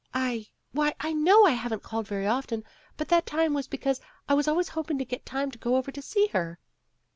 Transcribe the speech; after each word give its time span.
I 0.15 0.47
why, 0.71 0.95
I 0.99 1.13
know 1.13 1.45
I 1.45 1.51
haven't 1.51 1.83
called 1.83 2.07
very 2.07 2.25
often, 2.25 2.63
but 2.97 3.09
that 3.09 3.31
was 3.51 3.67
because 3.67 4.01
I 4.27 4.33
was 4.33 4.47
always 4.47 4.69
hoping 4.69 4.97
to 4.97 5.05
get 5.05 5.27
time 5.27 5.51
to 5.51 5.59
go 5.59 5.75
over 5.75 5.91
to 5.91 6.01
see 6.01 6.25
her." 6.33 6.57